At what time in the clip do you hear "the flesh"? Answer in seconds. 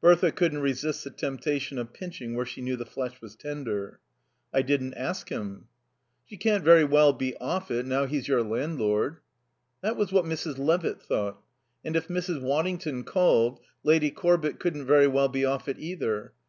2.74-3.22